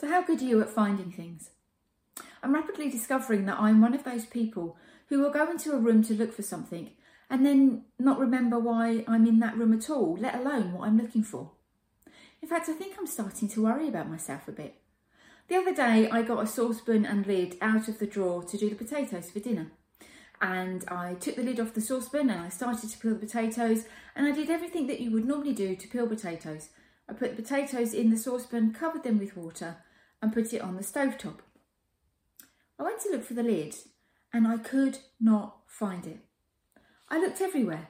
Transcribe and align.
So, 0.00 0.08
how 0.08 0.22
good 0.22 0.40
are 0.40 0.46
you 0.46 0.62
at 0.62 0.70
finding 0.70 1.12
things? 1.12 1.50
I'm 2.42 2.54
rapidly 2.54 2.88
discovering 2.88 3.44
that 3.44 3.60
I'm 3.60 3.82
one 3.82 3.92
of 3.92 4.02
those 4.02 4.24
people 4.24 4.78
who 5.08 5.18
will 5.18 5.28
go 5.28 5.50
into 5.50 5.72
a 5.72 5.78
room 5.78 6.02
to 6.04 6.14
look 6.14 6.32
for 6.32 6.40
something 6.40 6.92
and 7.28 7.44
then 7.44 7.84
not 7.98 8.18
remember 8.18 8.58
why 8.58 9.04
I'm 9.06 9.26
in 9.26 9.40
that 9.40 9.58
room 9.58 9.74
at 9.74 9.90
all, 9.90 10.16
let 10.18 10.36
alone 10.36 10.72
what 10.72 10.88
I'm 10.88 10.96
looking 10.96 11.22
for. 11.22 11.50
In 12.40 12.48
fact, 12.48 12.70
I 12.70 12.72
think 12.72 12.96
I'm 12.98 13.06
starting 13.06 13.46
to 13.48 13.62
worry 13.62 13.88
about 13.88 14.08
myself 14.08 14.48
a 14.48 14.52
bit. 14.52 14.80
The 15.48 15.56
other 15.56 15.74
day, 15.74 16.08
I 16.08 16.22
got 16.22 16.42
a 16.42 16.46
saucepan 16.46 17.04
and 17.04 17.26
lid 17.26 17.58
out 17.60 17.86
of 17.86 17.98
the 17.98 18.06
drawer 18.06 18.42
to 18.42 18.56
do 18.56 18.70
the 18.70 18.76
potatoes 18.76 19.30
for 19.30 19.40
dinner. 19.40 19.70
And 20.40 20.82
I 20.88 21.12
took 21.12 21.36
the 21.36 21.42
lid 21.42 21.60
off 21.60 21.74
the 21.74 21.82
saucepan 21.82 22.30
and 22.30 22.40
I 22.40 22.48
started 22.48 22.88
to 22.88 22.98
peel 22.98 23.12
the 23.12 23.26
potatoes, 23.26 23.84
and 24.16 24.26
I 24.26 24.32
did 24.32 24.48
everything 24.48 24.86
that 24.86 25.00
you 25.00 25.10
would 25.10 25.26
normally 25.26 25.52
do 25.52 25.76
to 25.76 25.88
peel 25.88 26.06
potatoes. 26.06 26.70
I 27.06 27.12
put 27.12 27.36
the 27.36 27.42
potatoes 27.42 27.92
in 27.92 28.08
the 28.08 28.16
saucepan, 28.16 28.72
covered 28.72 29.02
them 29.02 29.18
with 29.18 29.36
water, 29.36 29.76
and 30.22 30.32
put 30.32 30.52
it 30.52 30.60
on 30.60 30.76
the 30.76 30.82
stove 30.82 31.18
top. 31.18 31.42
I 32.78 32.82
went 32.82 33.00
to 33.00 33.10
look 33.10 33.24
for 33.24 33.34
the 33.34 33.42
lid 33.42 33.74
and 34.32 34.46
I 34.46 34.56
could 34.56 34.98
not 35.20 35.58
find 35.66 36.06
it. 36.06 36.20
I 37.08 37.18
looked 37.18 37.40
everywhere. 37.40 37.88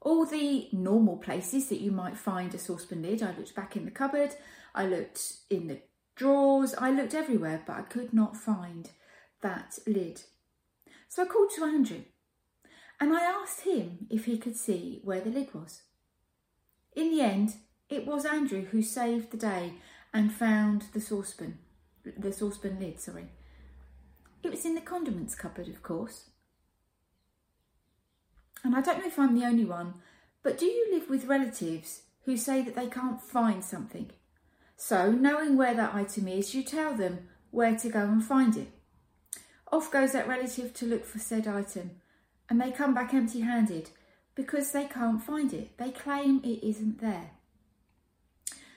All 0.00 0.26
the 0.26 0.68
normal 0.72 1.16
places 1.16 1.68
that 1.68 1.80
you 1.80 1.92
might 1.92 2.16
find 2.16 2.52
a 2.54 2.58
saucepan 2.58 3.02
lid. 3.02 3.22
I 3.22 3.36
looked 3.36 3.54
back 3.54 3.76
in 3.76 3.84
the 3.84 3.90
cupboard, 3.90 4.34
I 4.74 4.86
looked 4.86 5.34
in 5.48 5.68
the 5.68 5.80
drawers, 6.16 6.74
I 6.74 6.90
looked 6.90 7.14
everywhere, 7.14 7.62
but 7.66 7.76
I 7.76 7.82
could 7.82 8.12
not 8.12 8.36
find 8.36 8.90
that 9.42 9.78
lid. 9.86 10.22
So 11.08 11.22
I 11.22 11.26
called 11.26 11.50
to 11.56 11.64
Andrew 11.64 12.02
and 12.98 13.12
I 13.12 13.22
asked 13.22 13.60
him 13.60 14.06
if 14.10 14.24
he 14.24 14.38
could 14.38 14.56
see 14.56 15.00
where 15.04 15.20
the 15.20 15.30
lid 15.30 15.54
was. 15.54 15.82
In 16.94 17.10
the 17.10 17.20
end, 17.20 17.56
it 17.88 18.06
was 18.06 18.24
Andrew 18.24 18.66
who 18.66 18.82
saved 18.82 19.30
the 19.30 19.36
day 19.36 19.74
and 20.12 20.32
found 20.32 20.86
the 20.92 21.00
saucepan 21.00 21.58
the 22.04 22.32
saucepan 22.32 22.78
lid, 22.80 23.00
sorry. 23.00 23.26
It 24.42 24.50
was 24.50 24.64
in 24.64 24.74
the 24.74 24.80
condiments 24.80 25.34
cupboard, 25.34 25.68
of 25.68 25.82
course. 25.82 26.26
And 28.64 28.74
I 28.74 28.80
don't 28.80 28.98
know 28.98 29.06
if 29.06 29.18
I'm 29.18 29.38
the 29.38 29.46
only 29.46 29.64
one, 29.64 29.94
but 30.42 30.58
do 30.58 30.66
you 30.66 30.88
live 30.92 31.08
with 31.08 31.26
relatives 31.26 32.02
who 32.24 32.36
say 32.36 32.62
that 32.62 32.74
they 32.74 32.86
can't 32.86 33.20
find 33.20 33.64
something? 33.64 34.10
So, 34.76 35.12
knowing 35.12 35.56
where 35.56 35.74
that 35.74 35.94
item 35.94 36.28
is, 36.28 36.54
you 36.54 36.62
tell 36.62 36.94
them 36.94 37.28
where 37.50 37.76
to 37.76 37.88
go 37.88 38.00
and 38.00 38.24
find 38.24 38.56
it. 38.56 38.68
Off 39.70 39.90
goes 39.90 40.12
that 40.12 40.28
relative 40.28 40.74
to 40.74 40.86
look 40.86 41.04
for 41.04 41.18
said 41.18 41.46
item, 41.46 41.92
and 42.48 42.60
they 42.60 42.72
come 42.72 42.94
back 42.94 43.14
empty 43.14 43.40
handed 43.40 43.90
because 44.34 44.72
they 44.72 44.86
can't 44.86 45.22
find 45.22 45.52
it. 45.52 45.76
They 45.78 45.90
claim 45.90 46.40
it 46.42 46.66
isn't 46.66 47.00
there. 47.00 47.30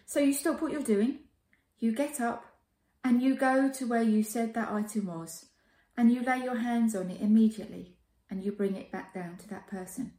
So, 0.05 0.19
you 0.19 0.33
stop 0.33 0.61
what 0.61 0.71
you're 0.71 0.81
doing, 0.81 1.19
you 1.79 1.91
get 1.91 2.21
up, 2.21 2.54
and 3.05 3.21
you 3.21 3.35
go 3.35 3.69
to 3.69 3.85
where 3.85 4.01
you 4.01 4.23
said 4.23 4.55
that 4.55 4.71
item 4.71 5.05
was 5.05 5.45
and 5.95 6.11
you 6.11 6.23
lay 6.23 6.39
your 6.39 6.57
hands 6.57 6.95
on 6.95 7.11
it 7.11 7.21
immediately 7.21 7.95
and 8.31 8.43
you 8.43 8.51
bring 8.51 8.75
it 8.75 8.91
back 8.91 9.13
down 9.13 9.37
to 9.37 9.47
that 9.47 9.67
person. 9.67 10.11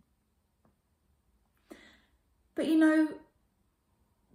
But 2.54 2.68
you 2.68 2.78
know, 2.78 3.08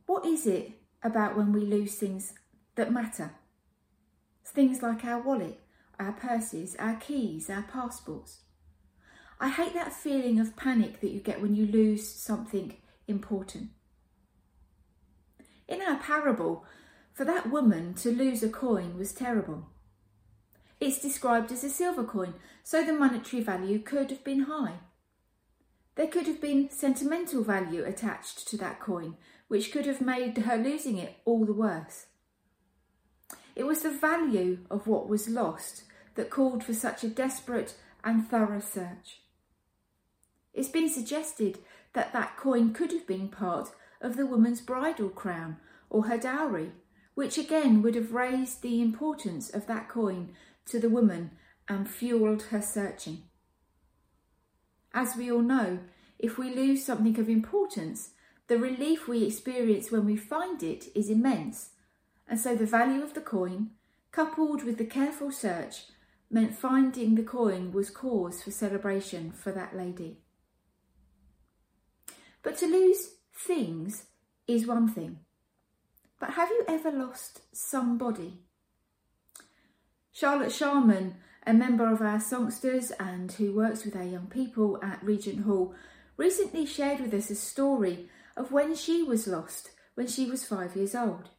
what 0.05 0.25
is 0.25 0.45
it 0.45 0.71
about 1.01 1.37
when 1.37 1.53
we 1.53 1.61
lose 1.61 1.95
things 1.95 2.33
that 2.75 2.91
matter? 2.91 3.31
Things 4.45 4.81
like 4.81 5.05
our 5.05 5.21
wallet, 5.21 5.61
our 5.97 6.11
purses, 6.11 6.75
our 6.77 6.95
keys, 6.95 7.49
our 7.49 7.63
passports. 7.63 8.41
I 9.39 9.47
hate 9.47 9.73
that 9.75 9.93
feeling 9.93 10.41
of 10.41 10.57
panic 10.57 10.99
that 10.99 11.11
you 11.11 11.21
get 11.21 11.41
when 11.41 11.55
you 11.55 11.67
lose 11.67 12.13
something 12.13 12.75
important. 13.07 13.69
In 15.69 15.81
our 15.81 15.99
parable, 15.99 16.65
for 17.13 17.25
that 17.25 17.49
woman 17.49 17.93
to 17.95 18.11
lose 18.11 18.43
a 18.43 18.49
coin 18.49 18.97
was 18.97 19.13
terrible. 19.13 19.67
It's 20.79 20.99
described 20.99 21.51
as 21.51 21.63
a 21.63 21.69
silver 21.69 22.03
coin, 22.03 22.33
so 22.63 22.83
the 22.83 22.93
monetary 22.93 23.43
value 23.43 23.79
could 23.79 24.09
have 24.09 24.23
been 24.23 24.41
high. 24.41 24.79
There 25.95 26.07
could 26.07 26.25
have 26.27 26.41
been 26.41 26.69
sentimental 26.69 27.43
value 27.43 27.83
attached 27.83 28.47
to 28.47 28.57
that 28.57 28.79
coin, 28.79 29.17
which 29.47 29.71
could 29.71 29.85
have 29.85 30.01
made 30.01 30.37
her 30.37 30.57
losing 30.57 30.97
it 30.97 31.17
all 31.25 31.45
the 31.45 31.53
worse. 31.53 32.07
It 33.55 33.65
was 33.65 33.81
the 33.81 33.91
value 33.91 34.59
of 34.69 34.87
what 34.87 35.09
was 35.09 35.27
lost 35.27 35.83
that 36.15 36.29
called 36.29 36.63
for 36.63 36.73
such 36.73 37.03
a 37.03 37.09
desperate 37.09 37.75
and 38.03 38.27
thorough 38.27 38.61
search. 38.61 39.21
It's 40.53 40.69
been 40.69 40.89
suggested 40.89 41.59
that 41.93 42.13
that 42.13 42.37
coin 42.37 42.73
could 42.73 42.91
have 42.91 43.05
been 43.05 43.27
part 43.27 43.71
of 44.01 44.17
the 44.17 44.25
woman's 44.25 44.61
bridal 44.61 45.09
crown 45.09 45.57
or 45.89 46.05
her 46.05 46.17
dowry, 46.17 46.71
which 47.21 47.37
again 47.37 47.83
would 47.83 47.93
have 47.93 48.13
raised 48.13 48.63
the 48.63 48.81
importance 48.81 49.51
of 49.51 49.67
that 49.67 49.87
coin 49.87 50.29
to 50.65 50.79
the 50.79 50.89
woman 50.89 51.29
and 51.67 51.87
fueled 51.87 52.41
her 52.49 52.59
searching. 52.59 53.21
As 54.91 55.15
we 55.15 55.31
all 55.31 55.43
know, 55.43 55.81
if 56.17 56.39
we 56.39 56.51
lose 56.51 56.83
something 56.83 57.19
of 57.19 57.29
importance, 57.29 58.13
the 58.47 58.57
relief 58.57 59.07
we 59.07 59.23
experience 59.23 59.91
when 59.91 60.03
we 60.03 60.17
find 60.17 60.63
it 60.63 60.85
is 60.95 61.11
immense, 61.11 61.69
and 62.27 62.39
so 62.39 62.55
the 62.55 62.65
value 62.65 63.03
of 63.03 63.13
the 63.13 63.21
coin, 63.21 63.69
coupled 64.11 64.63
with 64.63 64.79
the 64.79 64.83
careful 64.83 65.31
search, 65.31 65.83
meant 66.31 66.57
finding 66.57 67.13
the 67.13 67.21
coin 67.21 67.71
was 67.71 67.91
cause 67.91 68.41
for 68.41 68.49
celebration 68.49 69.31
for 69.31 69.51
that 69.51 69.77
lady. 69.77 70.17
But 72.41 72.57
to 72.57 72.65
lose 72.65 73.11
things 73.31 74.05
is 74.47 74.65
one 74.65 74.87
thing. 74.91 75.19
But 76.21 76.33
have 76.33 76.49
you 76.49 76.63
ever 76.67 76.91
lost 76.91 77.41
somebody? 77.51 78.43
Charlotte 80.11 80.51
Sharman, 80.51 81.15
a 81.47 81.51
member 81.51 81.91
of 81.91 81.99
our 81.99 82.19
songsters 82.19 82.91
and 82.99 83.31
who 83.31 83.55
works 83.55 83.83
with 83.83 83.95
our 83.95 84.03
young 84.03 84.27
people 84.27 84.79
at 84.83 85.03
Regent 85.03 85.45
Hall, 85.45 85.73
recently 86.17 86.67
shared 86.67 86.99
with 86.99 87.11
us 87.15 87.31
a 87.31 87.35
story 87.35 88.07
of 88.37 88.51
when 88.51 88.75
she 88.75 89.01
was 89.01 89.25
lost 89.25 89.71
when 89.95 90.05
she 90.05 90.29
was 90.29 90.45
five 90.45 90.75
years 90.75 90.93
old. 90.93 91.29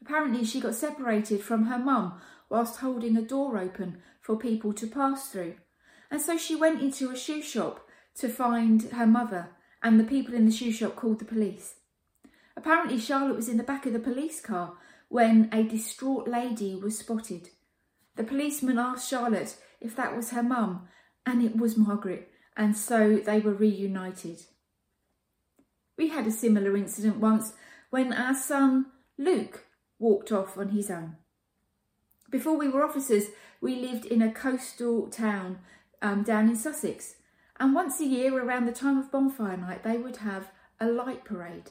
Apparently, 0.00 0.44
she 0.44 0.60
got 0.60 0.76
separated 0.76 1.42
from 1.42 1.64
her 1.64 1.78
mum 1.78 2.20
whilst 2.48 2.78
holding 2.78 3.16
a 3.16 3.22
door 3.22 3.58
open 3.58 4.00
for 4.20 4.36
people 4.36 4.72
to 4.74 4.86
pass 4.86 5.28
through, 5.28 5.56
and 6.08 6.20
so 6.20 6.38
she 6.38 6.54
went 6.54 6.80
into 6.80 7.10
a 7.10 7.16
shoe 7.16 7.42
shop 7.42 7.84
to 8.14 8.28
find 8.28 8.84
her 8.92 9.08
mother, 9.08 9.48
and 9.82 9.98
the 9.98 10.04
people 10.04 10.34
in 10.34 10.44
the 10.44 10.52
shoe 10.52 10.70
shop 10.70 10.94
called 10.94 11.18
the 11.18 11.24
police. 11.24 11.74
Apparently, 12.58 12.98
Charlotte 12.98 13.36
was 13.36 13.48
in 13.48 13.56
the 13.56 13.62
back 13.62 13.86
of 13.86 13.92
the 13.92 14.00
police 14.00 14.40
car 14.40 14.74
when 15.06 15.48
a 15.52 15.62
distraught 15.62 16.26
lady 16.26 16.74
was 16.74 16.98
spotted. 16.98 17.50
The 18.16 18.24
policeman 18.24 18.80
asked 18.80 19.08
Charlotte 19.08 19.56
if 19.80 19.94
that 19.94 20.16
was 20.16 20.32
her 20.32 20.42
mum, 20.42 20.88
and 21.24 21.40
it 21.40 21.56
was 21.56 21.76
Margaret, 21.76 22.28
and 22.56 22.76
so 22.76 23.20
they 23.24 23.38
were 23.38 23.54
reunited. 23.54 24.40
We 25.96 26.08
had 26.08 26.26
a 26.26 26.32
similar 26.32 26.76
incident 26.76 27.18
once 27.18 27.52
when 27.90 28.12
our 28.12 28.34
son 28.34 28.86
Luke 29.16 29.66
walked 30.00 30.32
off 30.32 30.58
on 30.58 30.70
his 30.70 30.90
own. 30.90 31.16
Before 32.28 32.58
we 32.58 32.68
were 32.68 32.84
officers, 32.84 33.26
we 33.60 33.76
lived 33.76 34.04
in 34.04 34.20
a 34.20 34.32
coastal 34.32 35.06
town 35.06 35.60
um, 36.02 36.24
down 36.24 36.48
in 36.48 36.56
Sussex, 36.56 37.14
and 37.60 37.72
once 37.72 38.00
a 38.00 38.04
year 38.04 38.36
around 38.36 38.66
the 38.66 38.72
time 38.72 38.98
of 38.98 39.12
bonfire 39.12 39.56
night, 39.56 39.84
they 39.84 39.96
would 39.96 40.16
have 40.16 40.50
a 40.80 40.88
light 40.88 41.24
parade. 41.24 41.70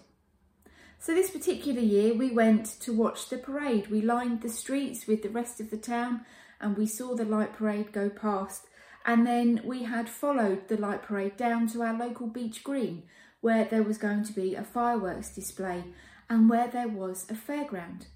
So, 0.99 1.13
this 1.13 1.29
particular 1.29 1.81
year, 1.81 2.13
we 2.13 2.31
went 2.31 2.65
to 2.81 2.91
watch 2.91 3.29
the 3.29 3.37
parade. 3.37 3.87
We 3.87 4.01
lined 4.01 4.41
the 4.41 4.49
streets 4.49 5.07
with 5.07 5.21
the 5.21 5.29
rest 5.29 5.59
of 5.61 5.69
the 5.69 5.77
town 5.77 6.25
and 6.59 6.75
we 6.75 6.87
saw 6.87 7.15
the 7.15 7.25
light 7.25 7.53
parade 7.53 7.91
go 7.91 8.09
past. 8.09 8.65
And 9.05 9.25
then 9.25 9.61
we 9.63 9.83
had 9.83 10.09
followed 10.09 10.67
the 10.67 10.77
light 10.77 11.03
parade 11.03 11.37
down 11.37 11.67
to 11.69 11.81
our 11.81 11.97
local 11.97 12.27
beach 12.27 12.63
green 12.63 13.03
where 13.41 13.63
there 13.63 13.83
was 13.83 13.97
going 13.97 14.23
to 14.25 14.33
be 14.33 14.55
a 14.55 14.63
fireworks 14.63 15.33
display 15.33 15.85
and 16.29 16.49
where 16.49 16.67
there 16.67 16.87
was 16.87 17.25
a 17.29 17.33
fairground. 17.33 18.07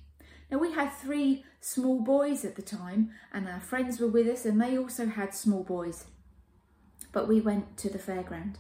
Now, 0.50 0.58
we 0.58 0.74
had 0.74 0.90
three 0.90 1.46
small 1.62 2.02
boys 2.02 2.44
at 2.44 2.56
the 2.56 2.62
time, 2.62 3.12
and 3.32 3.48
our 3.48 3.62
friends 3.62 4.02
were 4.02 4.08
with 4.08 4.28
us, 4.28 4.44
and 4.44 4.60
they 4.60 4.78
also 4.78 5.06
had 5.06 5.34
small 5.34 5.64
boys. 5.64 6.06
But 7.14 7.30
we 7.30 7.40
went 7.40 7.78
to 7.78 7.90
the 7.90 8.00
fairground. 8.00 8.56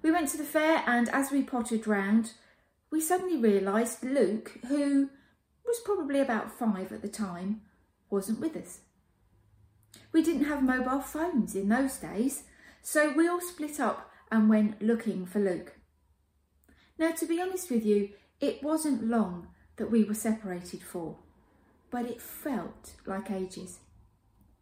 We 0.00 0.10
went 0.10 0.28
to 0.30 0.38
the 0.38 0.44
fair, 0.44 0.82
and 0.86 1.10
as 1.10 1.30
we 1.30 1.42
potted 1.42 1.86
round, 1.86 2.32
we 2.90 3.00
suddenly 3.00 3.36
realised 3.36 4.02
Luke, 4.02 4.58
who 4.68 5.10
was 5.66 5.80
probably 5.84 6.20
about 6.20 6.58
five 6.58 6.92
at 6.92 7.02
the 7.02 7.08
time, 7.08 7.62
wasn't 8.10 8.40
with 8.40 8.56
us. 8.56 8.80
We 10.12 10.22
didn't 10.22 10.44
have 10.44 10.62
mobile 10.62 11.00
phones 11.00 11.54
in 11.54 11.68
those 11.68 11.98
days, 11.98 12.44
so 12.82 13.12
we 13.12 13.28
all 13.28 13.40
split 13.40 13.78
up 13.78 14.10
and 14.30 14.48
went 14.48 14.82
looking 14.82 15.26
for 15.26 15.40
Luke. 15.40 15.76
Now, 16.98 17.12
to 17.12 17.26
be 17.26 17.40
honest 17.40 17.70
with 17.70 17.84
you, 17.84 18.10
it 18.40 18.62
wasn't 18.62 19.06
long 19.06 19.48
that 19.76 19.90
we 19.90 20.04
were 20.04 20.14
separated 20.14 20.82
for, 20.82 21.18
but 21.90 22.06
it 22.06 22.20
felt 22.20 22.92
like 23.06 23.30
ages. 23.30 23.80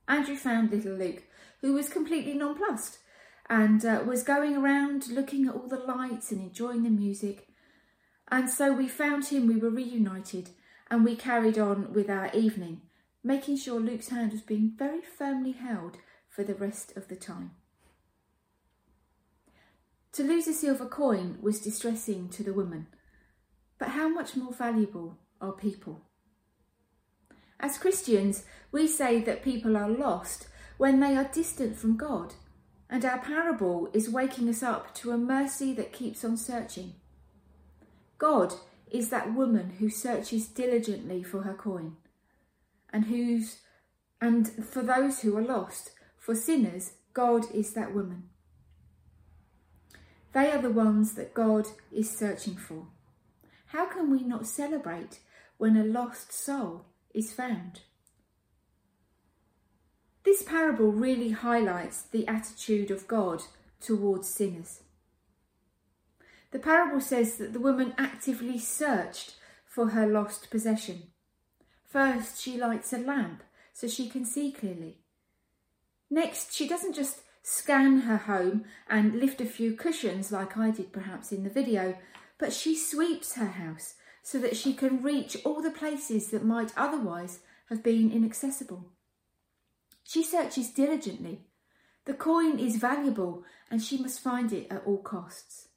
Andrew 0.08 0.36
found 0.36 0.70
little 0.70 0.92
Luke, 0.92 1.24
who 1.60 1.72
was 1.72 1.88
completely 1.88 2.34
nonplussed 2.34 2.98
and 3.48 3.84
uh, 3.84 4.02
was 4.06 4.22
going 4.22 4.56
around 4.56 5.08
looking 5.08 5.46
at 5.46 5.54
all 5.54 5.68
the 5.68 5.78
lights 5.78 6.30
and 6.30 6.40
enjoying 6.40 6.82
the 6.82 6.90
music. 6.90 7.48
And 8.28 8.50
so 8.50 8.72
we 8.72 8.88
found 8.88 9.26
him, 9.26 9.46
we 9.46 9.56
were 9.56 9.70
reunited, 9.70 10.50
and 10.90 11.04
we 11.04 11.16
carried 11.16 11.58
on 11.58 11.92
with 11.92 12.10
our 12.10 12.30
evening, 12.32 12.82
making 13.22 13.56
sure 13.56 13.80
Luke's 13.80 14.08
hand 14.08 14.32
was 14.32 14.40
being 14.40 14.72
very 14.76 15.00
firmly 15.00 15.52
held 15.52 15.98
for 16.28 16.42
the 16.42 16.54
rest 16.54 16.96
of 16.96 17.08
the 17.08 17.16
time. 17.16 17.52
To 20.12 20.22
lose 20.22 20.48
a 20.48 20.52
silver 20.52 20.86
coin 20.86 21.38
was 21.40 21.60
distressing 21.60 22.28
to 22.30 22.42
the 22.42 22.54
woman, 22.54 22.86
but 23.78 23.90
how 23.90 24.08
much 24.08 24.34
more 24.34 24.52
valuable 24.52 25.18
are 25.40 25.52
people? 25.52 26.02
As 27.60 27.78
Christians, 27.78 28.44
we 28.72 28.86
say 28.86 29.20
that 29.20 29.42
people 29.42 29.76
are 29.76 29.88
lost 29.88 30.48
when 30.78 31.00
they 31.00 31.16
are 31.16 31.24
distant 31.24 31.76
from 31.76 31.96
God, 31.96 32.34
and 32.88 33.04
our 33.04 33.18
parable 33.18 33.88
is 33.92 34.10
waking 34.10 34.48
us 34.48 34.62
up 34.62 34.94
to 34.96 35.10
a 35.10 35.18
mercy 35.18 35.72
that 35.74 35.92
keeps 35.92 36.24
on 36.24 36.36
searching. 36.36 36.94
God 38.18 38.54
is 38.90 39.10
that 39.10 39.34
woman 39.34 39.74
who 39.78 39.90
searches 39.90 40.46
diligently 40.46 41.22
for 41.22 41.42
her 41.42 41.54
coin, 41.54 41.96
and 42.92 43.06
whose 43.06 43.58
and 44.20 44.48
for 44.48 44.82
those 44.82 45.20
who 45.20 45.36
are 45.36 45.42
lost, 45.42 45.90
for 46.18 46.34
sinners, 46.34 46.92
God 47.12 47.44
is 47.52 47.74
that 47.74 47.94
woman. 47.94 48.24
They 50.32 50.50
are 50.50 50.60
the 50.60 50.70
ones 50.70 51.14
that 51.14 51.34
God 51.34 51.66
is 51.92 52.10
searching 52.10 52.56
for. 52.56 52.86
How 53.68 53.86
can 53.86 54.10
we 54.10 54.22
not 54.22 54.46
celebrate 54.46 55.20
when 55.58 55.76
a 55.76 55.84
lost 55.84 56.32
soul 56.32 56.86
is 57.14 57.32
found? 57.32 57.80
This 60.24 60.42
parable 60.42 60.92
really 60.92 61.30
highlights 61.30 62.02
the 62.02 62.26
attitude 62.26 62.90
of 62.90 63.06
God 63.06 63.42
towards 63.80 64.28
sinners. 64.28 64.80
The 66.52 66.58
parable 66.58 67.00
says 67.00 67.36
that 67.36 67.52
the 67.52 67.60
woman 67.60 67.94
actively 67.98 68.58
searched 68.58 69.36
for 69.66 69.88
her 69.88 70.06
lost 70.06 70.50
possession. 70.50 71.08
First, 71.84 72.40
she 72.40 72.56
lights 72.56 72.92
a 72.92 72.98
lamp 72.98 73.42
so 73.72 73.88
she 73.88 74.08
can 74.08 74.24
see 74.24 74.52
clearly. 74.52 74.98
Next, 76.10 76.54
she 76.54 76.68
doesn't 76.68 76.94
just 76.94 77.20
scan 77.42 78.00
her 78.00 78.16
home 78.16 78.64
and 78.88 79.20
lift 79.20 79.40
a 79.40 79.46
few 79.46 79.74
cushions 79.74 80.32
like 80.32 80.56
I 80.56 80.70
did 80.70 80.92
perhaps 80.92 81.30
in 81.32 81.44
the 81.44 81.50
video, 81.50 81.96
but 82.38 82.52
she 82.52 82.76
sweeps 82.76 83.34
her 83.34 83.46
house 83.46 83.94
so 84.22 84.38
that 84.38 84.56
she 84.56 84.72
can 84.72 85.02
reach 85.02 85.36
all 85.44 85.62
the 85.62 85.70
places 85.70 86.30
that 86.30 86.44
might 86.44 86.72
otherwise 86.76 87.40
have 87.68 87.82
been 87.82 88.10
inaccessible. 88.10 88.86
She 90.04 90.22
searches 90.22 90.70
diligently. 90.70 91.46
The 92.04 92.14
coin 92.14 92.58
is 92.58 92.76
valuable 92.76 93.44
and 93.70 93.82
she 93.82 93.98
must 93.98 94.20
find 94.20 94.52
it 94.52 94.66
at 94.70 94.84
all 94.86 94.98
costs. 94.98 95.68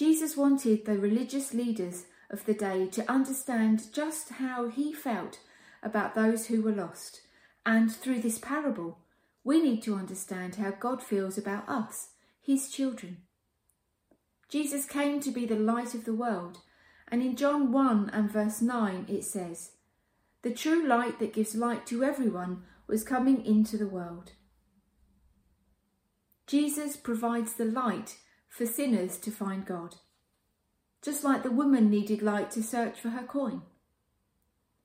Jesus 0.00 0.34
wanted 0.34 0.86
the 0.86 0.96
religious 0.96 1.52
leaders 1.52 2.06
of 2.30 2.46
the 2.46 2.54
day 2.54 2.86
to 2.86 3.12
understand 3.12 3.92
just 3.92 4.30
how 4.30 4.70
he 4.70 4.94
felt 4.94 5.40
about 5.82 6.14
those 6.14 6.46
who 6.46 6.62
were 6.62 6.72
lost, 6.72 7.20
and 7.66 7.94
through 7.94 8.20
this 8.22 8.38
parable, 8.38 9.00
we 9.44 9.60
need 9.60 9.82
to 9.82 9.96
understand 9.96 10.54
how 10.54 10.70
God 10.70 11.02
feels 11.02 11.36
about 11.36 11.68
us, 11.68 12.12
his 12.40 12.70
children. 12.70 13.18
Jesus 14.48 14.86
came 14.86 15.20
to 15.20 15.30
be 15.30 15.44
the 15.44 15.54
light 15.54 15.92
of 15.92 16.06
the 16.06 16.14
world, 16.14 16.60
and 17.08 17.20
in 17.20 17.36
John 17.36 17.70
1 17.70 18.08
and 18.10 18.32
verse 18.32 18.62
9 18.62 19.04
it 19.06 19.22
says, 19.22 19.72
The 20.40 20.54
true 20.54 20.88
light 20.88 21.18
that 21.18 21.34
gives 21.34 21.54
light 21.54 21.84
to 21.88 22.04
everyone 22.04 22.62
was 22.86 23.04
coming 23.04 23.44
into 23.44 23.76
the 23.76 23.86
world. 23.86 24.32
Jesus 26.46 26.96
provides 26.96 27.52
the 27.52 27.66
light 27.66 28.16
for 28.50 28.66
sinners 28.66 29.16
to 29.16 29.30
find 29.30 29.64
God, 29.64 29.94
just 31.00 31.24
like 31.24 31.42
the 31.42 31.50
woman 31.50 31.88
needed 31.88 32.20
light 32.20 32.50
to 32.50 32.62
search 32.62 33.00
for 33.00 33.10
her 33.10 33.22
coin. 33.22 33.62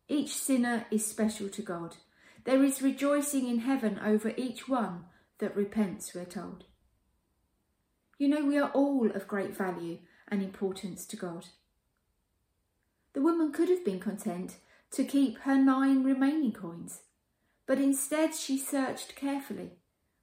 Each 0.08 0.38
sinner 0.38 0.86
is 0.92 1.06
special 1.06 1.50
to 1.50 1.62
God. 1.62 1.98
There 2.46 2.64
is 2.64 2.82
rejoicing 2.82 3.50
in 3.50 3.60
heaven 3.60 4.00
over 4.06 4.34
each 4.38 4.70
one 4.70 5.06
that 5.40 5.58
repents, 5.58 6.14
we're 6.14 6.26
told. 6.26 6.64
You 8.20 8.30
know, 8.30 8.46
we 8.46 8.58
are 8.58 8.70
all 8.70 9.12
of 9.12 9.28
great 9.28 9.58
value 9.58 9.98
and 10.28 10.42
importance 10.42 11.06
to 11.08 11.18
God. 11.18 11.48
The 13.14 13.22
woman 13.22 13.52
could 13.52 13.70
have 13.70 13.84
been 13.84 14.00
content 14.00 14.58
to 14.92 15.04
keep 15.04 15.40
her 15.40 15.58
nine 15.58 16.04
remaining 16.04 16.54
coins, 16.54 17.02
but 17.66 17.80
instead 17.80 18.36
she 18.36 18.58
searched 18.58 19.16
carefully, 19.16 19.72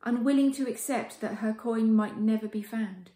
unwilling 0.05 0.53
to 0.53 0.69
accept 0.69 1.21
that 1.21 1.37
her 1.37 1.53
coin 1.53 1.93
might 1.93 2.19
never 2.19 2.47
be 2.47 2.63
found. 2.63 3.11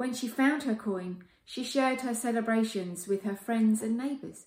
When 0.00 0.14
she 0.14 0.28
found 0.28 0.62
her 0.62 0.74
coin, 0.74 1.24
she 1.44 1.62
shared 1.62 2.00
her 2.00 2.14
celebrations 2.14 3.06
with 3.06 3.24
her 3.24 3.36
friends 3.36 3.82
and 3.82 3.98
neighbours. 3.98 4.46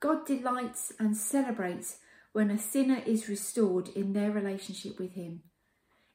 God 0.00 0.26
delights 0.26 0.92
and 0.98 1.16
celebrates 1.16 1.98
when 2.32 2.50
a 2.50 2.58
sinner 2.58 3.00
is 3.06 3.28
restored 3.28 3.90
in 3.90 4.12
their 4.12 4.32
relationship 4.32 4.98
with 4.98 5.12
Him. 5.12 5.42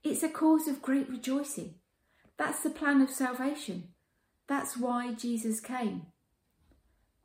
It's 0.03 0.21
a 0.21 0.27
cause 0.27 0.68
of 0.68 0.81
great 0.81 1.09
rejoicing. 1.09 1.75
That's 2.38 2.62
the 2.62 2.71
plan 2.71 3.00
of 3.00 3.09
salvation. 3.09 3.94
That's 4.50 4.75
why 4.75 5.13
Jesus 5.13 5.62
came. 5.62 6.07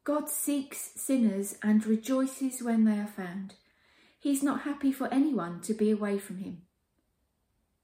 God 0.05 0.29
seeks 0.29 0.93
sinners 0.95 1.57
and 1.61 1.85
rejoices 1.85 2.63
when 2.63 2.85
they 2.85 3.01
are 3.01 3.09
found. 3.09 3.55
He's 4.21 4.45
not 4.45 4.61
happy 4.61 4.93
for 4.93 5.13
anyone 5.13 5.61
to 5.63 5.75
be 5.75 5.91
away 5.91 6.21
from 6.21 6.39
him. 6.39 6.66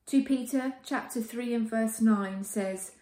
2 0.07 0.25
Peter 0.25 0.75
chapter 0.85 1.21
3 1.21 1.55
and 1.55 1.71
verse 1.71 2.01
9 2.01 2.45
says, 2.45 2.93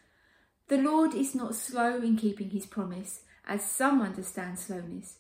The 0.69 0.77
Lord 0.77 1.15
is 1.15 1.35
not 1.35 1.55
slow 1.55 1.97
in 1.97 2.17
keeping 2.17 2.51
his 2.51 2.67
promise, 2.67 3.23
as 3.47 3.65
some 3.65 4.03
understand 4.03 4.59
slowness. 4.59 5.17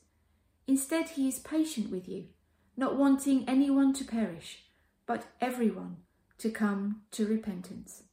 Instead, 0.66 1.10
he 1.10 1.26
is 1.26 1.38
patient 1.38 1.90
with 1.90 2.06
you, 2.08 2.26
not 2.76 2.96
wanting 2.96 3.48
anyone 3.48 3.92
to 3.94 4.04
perish, 4.04 4.64
but 5.06 5.26
everyone 5.40 5.96
to 6.38 6.50
come 6.50 7.02
to 7.10 7.26
repentance. 7.26 8.04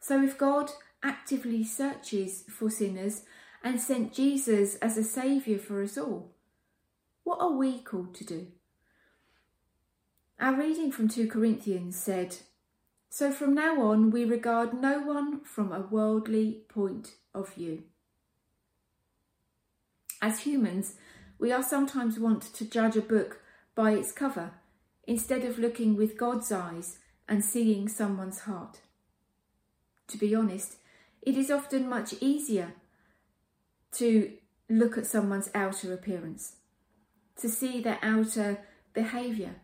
So, 0.00 0.22
if 0.22 0.38
God 0.38 0.70
actively 1.02 1.62
searches 1.62 2.44
for 2.48 2.70
sinners 2.70 3.22
and 3.62 3.80
sent 3.80 4.14
Jesus 4.14 4.76
as 4.76 4.96
a 4.96 5.04
saviour 5.04 5.58
for 5.58 5.82
us 5.82 5.98
all, 5.98 6.34
what 7.24 7.40
are 7.40 7.52
we 7.52 7.78
called 7.80 8.14
to 8.16 8.24
do? 8.24 8.46
Our 10.40 10.54
reading 10.54 10.92
from 10.92 11.08
2 11.08 11.26
Corinthians 11.26 11.96
said, 12.00 12.36
So 13.10 13.32
from 13.32 13.54
now 13.54 13.82
on 13.82 14.12
we 14.12 14.24
regard 14.24 14.72
no 14.72 15.00
one 15.00 15.40
from 15.40 15.72
a 15.72 15.80
worldly 15.80 16.60
point 16.68 17.14
of 17.34 17.52
view. 17.54 17.82
As 20.22 20.40
humans, 20.40 20.94
we 21.40 21.50
are 21.50 21.62
sometimes 21.62 22.20
wont 22.20 22.42
to 22.54 22.64
judge 22.64 22.96
a 22.96 23.00
book 23.00 23.40
by 23.74 23.92
its 23.92 24.12
cover 24.12 24.52
instead 25.08 25.42
of 25.42 25.58
looking 25.58 25.96
with 25.96 26.16
God's 26.16 26.52
eyes 26.52 26.98
and 27.28 27.44
seeing 27.44 27.88
someone's 27.88 28.40
heart. 28.40 28.78
To 30.06 30.18
be 30.18 30.36
honest, 30.36 30.76
it 31.20 31.36
is 31.36 31.50
often 31.50 31.88
much 31.88 32.14
easier 32.20 32.74
to 33.92 34.34
look 34.68 34.96
at 34.96 35.06
someone's 35.06 35.50
outer 35.52 35.92
appearance, 35.92 36.56
to 37.36 37.48
see 37.48 37.80
their 37.80 37.98
outer 38.02 38.60
behaviour, 38.94 39.56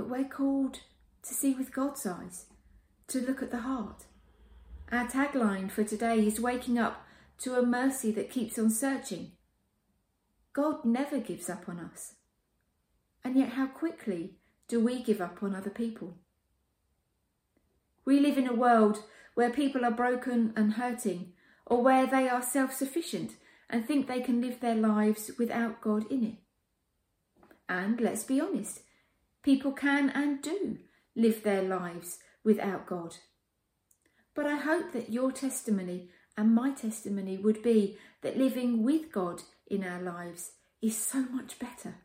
but 0.00 0.08
we're 0.08 0.24
called 0.24 0.80
to 1.22 1.34
see 1.34 1.52
with 1.52 1.74
God's 1.74 2.06
eyes, 2.06 2.46
to 3.08 3.20
look 3.20 3.42
at 3.42 3.50
the 3.50 3.58
heart. 3.58 4.06
Our 4.90 5.06
tagline 5.06 5.70
for 5.70 5.84
today 5.84 6.26
is 6.26 6.40
waking 6.40 6.78
up 6.78 7.04
to 7.40 7.58
a 7.58 7.66
mercy 7.66 8.10
that 8.12 8.30
keeps 8.30 8.58
on 8.58 8.70
searching 8.70 9.32
God 10.54 10.86
never 10.86 11.18
gives 11.18 11.50
up 11.50 11.68
on 11.68 11.78
us. 11.78 12.14
And 13.22 13.36
yet, 13.36 13.50
how 13.50 13.66
quickly 13.66 14.36
do 14.68 14.80
we 14.80 15.02
give 15.02 15.20
up 15.20 15.42
on 15.42 15.54
other 15.54 15.68
people? 15.68 16.16
We 18.06 18.20
live 18.20 18.38
in 18.38 18.48
a 18.48 18.54
world 18.54 19.02
where 19.34 19.50
people 19.50 19.84
are 19.84 19.90
broken 19.90 20.54
and 20.56 20.72
hurting, 20.72 21.34
or 21.66 21.82
where 21.82 22.06
they 22.06 22.26
are 22.26 22.40
self 22.40 22.72
sufficient 22.72 23.32
and 23.68 23.86
think 23.86 24.06
they 24.06 24.22
can 24.22 24.40
live 24.40 24.60
their 24.60 24.74
lives 24.74 25.30
without 25.38 25.82
God 25.82 26.10
in 26.10 26.24
it. 26.24 26.36
And 27.68 28.00
let's 28.00 28.24
be 28.24 28.40
honest, 28.40 28.80
people 29.42 29.72
can 29.72 30.10
and 30.10 30.42
do 30.42 30.78
live 31.16 31.42
their 31.42 31.62
lives 31.62 32.18
without 32.44 32.86
God. 32.86 33.16
But 34.34 34.46
I 34.46 34.56
hope 34.56 34.92
that 34.92 35.12
your 35.12 35.32
testimony 35.32 36.08
and 36.36 36.54
my 36.54 36.70
testimony 36.70 37.36
would 37.36 37.62
be 37.62 37.98
that 38.22 38.38
living 38.38 38.82
with 38.82 39.12
God 39.12 39.42
in 39.66 39.84
our 39.84 40.00
lives 40.00 40.52
is 40.80 40.96
so 40.96 41.20
much 41.20 41.58
better. 41.58 41.96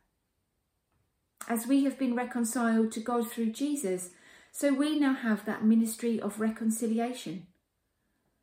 As 1.48 1.66
we 1.66 1.84
have 1.84 1.98
been 1.98 2.14
reconciled 2.14 2.92
to 2.92 3.00
God 3.00 3.30
through 3.30 3.52
Jesus, 3.52 4.10
so 4.52 4.72
we 4.72 4.98
now 4.98 5.14
have 5.14 5.44
that 5.44 5.64
ministry 5.64 6.20
of 6.20 6.40
reconciliation. 6.40 7.46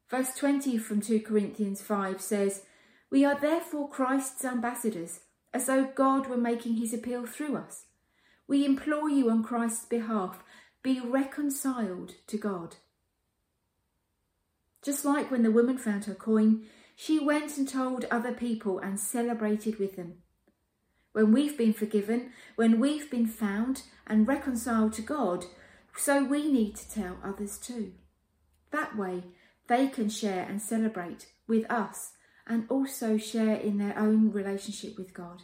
Verse 0.09 0.33
20 0.35 0.77
from 0.77 1.01
2 1.01 1.21
Corinthians 1.21 1.81
5 1.81 2.21
says, 2.21 2.63
We 3.09 3.25
are 3.25 3.39
therefore 3.39 3.89
Christ's 3.89 4.45
ambassadors, 4.45 5.21
as 5.53 5.65
though 5.65 5.91
God 5.95 6.27
were 6.27 6.37
making 6.37 6.75
his 6.75 6.93
appeal 6.93 7.25
through 7.25 7.57
us. 7.57 7.82
We 8.47 8.65
implore 8.65 9.09
you 9.09 9.29
on 9.29 9.43
Christ's 9.43 9.85
behalf, 9.85 10.43
be 10.81 10.99
reconciled 10.99 12.15
to 12.27 12.37
God. 12.37 12.75
Just 14.83 15.05
like 15.05 15.31
when 15.31 15.43
the 15.43 15.51
woman 15.51 15.77
found 15.77 16.05
her 16.05 16.15
coin, 16.15 16.65
she 16.95 17.19
went 17.19 17.57
and 17.57 17.67
told 17.67 18.05
other 18.11 18.33
people 18.33 18.79
and 18.79 18.99
celebrated 18.99 19.79
with 19.79 19.95
them. 19.95 20.15
When 21.13 21.31
we've 21.31 21.57
been 21.57 21.73
forgiven, 21.73 22.31
when 22.55 22.79
we've 22.79 23.09
been 23.09 23.27
found 23.27 23.83
and 24.05 24.27
reconciled 24.27 24.93
to 24.93 25.01
God, 25.01 25.45
so 25.95 26.23
we 26.23 26.51
need 26.51 26.75
to 26.75 26.89
tell 26.89 27.17
others 27.23 27.57
too. 27.57 27.93
That 28.71 28.97
way, 28.97 29.23
they 29.67 29.87
can 29.87 30.09
share 30.09 30.43
and 30.43 30.61
celebrate 30.61 31.27
with 31.47 31.69
us 31.71 32.13
and 32.45 32.65
also 32.69 33.17
share 33.17 33.55
in 33.55 33.77
their 33.77 33.97
own 33.97 34.31
relationship 34.31 34.97
with 34.97 35.13
God. 35.13 35.43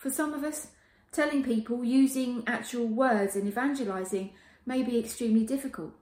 For 0.00 0.08
some 0.08 0.32
of 0.32 0.44
us, 0.44 0.68
telling 1.12 1.44
people 1.44 1.84
using 1.84 2.42
actual 2.46 2.86
words 2.86 3.36
and 3.36 3.46
evangelizing 3.46 4.32
may 4.64 4.82
be 4.82 4.98
extremely 4.98 5.44
difficult. 5.44 5.92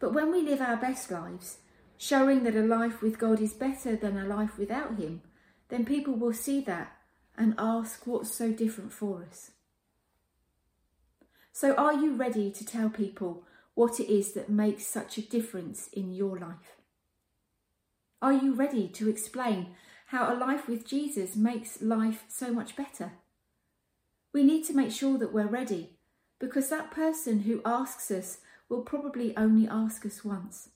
But 0.00 0.12
when 0.12 0.32
we 0.32 0.42
live 0.42 0.60
our 0.60 0.76
best 0.76 1.12
lives, 1.12 1.58
showing 1.96 2.42
that 2.42 2.56
a 2.56 2.62
life 2.62 3.02
with 3.02 3.20
God 3.20 3.40
is 3.40 3.52
better 3.52 3.94
than 3.94 4.18
a 4.18 4.26
life 4.26 4.58
without 4.58 4.96
Him, 4.98 5.22
then 5.68 5.84
people 5.84 6.14
will 6.14 6.32
see 6.32 6.60
that 6.62 6.96
and 7.38 7.54
ask 7.58 8.08
what's 8.08 8.34
so 8.34 8.50
different 8.50 8.92
for 8.92 9.24
us. 9.30 9.52
So, 11.52 11.76
are 11.76 11.94
you 11.94 12.16
ready 12.16 12.50
to 12.50 12.66
tell 12.66 12.90
people 12.90 13.44
what 13.74 14.00
it 14.00 14.12
is 14.12 14.32
that 14.32 14.50
makes 14.50 14.84
such 14.84 15.16
a 15.16 15.22
difference 15.22 15.86
in 15.92 16.12
your 16.12 16.40
life? 16.40 16.74
Are 18.20 18.32
you 18.32 18.52
ready 18.52 18.88
to 18.88 19.08
explain 19.08 19.76
how 20.06 20.32
a 20.32 20.38
life 20.38 20.68
with 20.68 20.86
Jesus 20.86 21.36
makes 21.36 21.82
life 21.82 22.24
so 22.28 22.52
much 22.52 22.76
better? 22.76 23.12
We 24.32 24.44
need 24.44 24.64
to 24.64 24.76
make 24.76 24.92
sure 24.92 25.18
that 25.18 25.32
we're 25.32 25.46
ready 25.46 25.90
because 26.38 26.68
that 26.68 26.90
person 26.90 27.40
who 27.40 27.62
asks 27.64 28.10
us 28.10 28.38
will 28.68 28.82
probably 28.82 29.36
only 29.36 29.68
ask 29.68 30.04
us 30.06 30.24
once. 30.24 30.68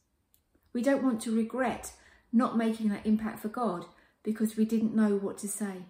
We 0.73 0.83
don't 0.83 1.03
want 1.03 1.21
to 1.23 1.37
regret 1.37 1.93
not 2.33 2.57
making 2.57 2.89
that 2.89 3.07
impact 3.07 3.41
for 3.41 3.49
God 3.49 3.85
because 4.23 4.57
we 4.57 4.65
didn't 4.65 4.95
know 4.95 5.17
what 5.17 5.39
to 5.39 5.49
say. 5.49 5.87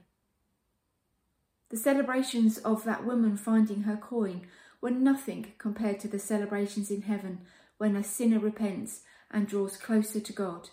The 1.70 1.76
celebrations 1.76 2.58
of 2.58 2.84
that 2.84 3.06
woman 3.06 3.36
finding 3.36 3.82
her 3.82 3.96
coin 3.96 4.42
were 4.80 4.90
nothing 4.90 5.52
compared 5.58 6.00
to 6.00 6.08
the 6.08 6.18
celebrations 6.18 6.90
in 6.90 7.02
heaven 7.02 7.40
when 7.78 7.96
a 7.96 8.04
sinner 8.04 8.38
repents 8.38 9.00
and 9.30 9.46
draws 9.46 9.76
closer 9.76 10.20
to 10.20 10.32
God. 10.32 10.70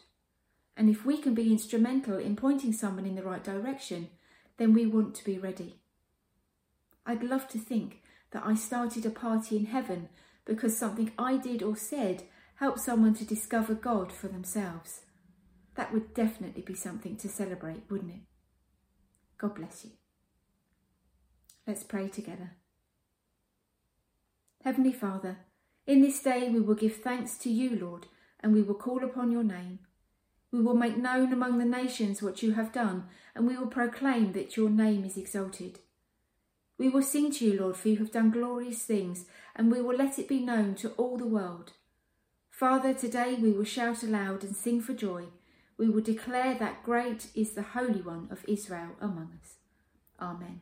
And 0.77 0.91
if 0.91 1.05
we 1.05 1.17
can 1.17 1.33
be 1.33 1.51
instrumental 1.51 2.19
in 2.19 2.35
pointing 2.35 2.71
someone 2.71 3.07
in 3.07 3.15
the 3.15 3.23
right 3.23 3.43
direction, 3.43 4.09
then 4.57 4.73
we 4.73 4.85
want 4.85 5.15
to 5.15 5.25
be 5.25 5.39
ready. 5.39 5.79
I'd 7.03 7.23
love 7.23 7.47
to 7.49 7.57
think 7.57 8.03
that 8.31 8.43
I 8.45 8.53
started 8.53 9.05
a 9.05 9.09
party 9.09 9.57
in 9.57 9.65
heaven 9.65 10.09
because 10.45 10.77
something 10.77 11.11
I 11.17 11.37
did 11.37 11.63
or 11.63 11.75
said 11.75 12.23
helped 12.55 12.79
someone 12.79 13.15
to 13.15 13.25
discover 13.25 13.73
God 13.73 14.11
for 14.11 14.27
themselves. 14.27 15.01
That 15.75 15.91
would 15.91 16.13
definitely 16.13 16.61
be 16.61 16.75
something 16.75 17.15
to 17.17 17.27
celebrate, 17.27 17.83
wouldn't 17.89 18.11
it? 18.11 18.21
God 19.39 19.55
bless 19.55 19.83
you. 19.83 19.91
Let's 21.65 21.83
pray 21.83 22.07
together. 22.07 22.51
Heavenly 24.63 24.93
Father, 24.93 25.39
in 25.87 26.01
this 26.01 26.21
day 26.21 26.49
we 26.49 26.59
will 26.59 26.75
give 26.75 26.97
thanks 26.97 27.37
to 27.39 27.49
you, 27.49 27.77
Lord, 27.79 28.07
and 28.41 28.53
we 28.53 28.61
will 28.61 28.75
call 28.75 29.03
upon 29.03 29.31
your 29.31 29.43
name. 29.43 29.79
We 30.51 30.61
will 30.61 30.75
make 30.75 30.97
known 30.97 31.33
among 31.33 31.57
the 31.57 31.65
nations 31.65 32.21
what 32.21 32.41
you 32.41 32.53
have 32.53 32.71
done, 32.71 33.05
and 33.35 33.47
we 33.47 33.57
will 33.57 33.67
proclaim 33.67 34.33
that 34.33 34.57
your 34.57 34.69
name 34.69 35.03
is 35.03 35.17
exalted. 35.17 35.79
We 36.77 36.89
will 36.89 37.03
sing 37.03 37.31
to 37.33 37.45
you, 37.45 37.59
Lord, 37.59 37.75
for 37.75 37.89
you 37.89 37.97
have 37.97 38.11
done 38.11 38.31
glorious 38.31 38.83
things, 38.83 39.25
and 39.55 39.71
we 39.71 39.81
will 39.81 39.95
let 39.95 40.19
it 40.19 40.27
be 40.27 40.39
known 40.39 40.75
to 40.75 40.89
all 40.91 41.17
the 41.17 41.27
world. 41.27 41.73
Father, 42.49 42.93
today 42.93 43.35
we 43.35 43.51
will 43.51 43.65
shout 43.65 44.03
aloud 44.03 44.43
and 44.43 44.55
sing 44.55 44.81
for 44.81 44.93
joy 44.93 45.25
we 45.77 45.89
will 45.89 46.01
declare 46.01 46.55
that 46.55 46.83
great 46.83 47.27
is 47.35 47.51
the 47.51 47.61
Holy 47.61 48.01
One 48.01 48.27
of 48.31 48.43
Israel 48.47 48.95
among 48.99 49.39
us. 49.41 49.55
Amen. 50.19 50.61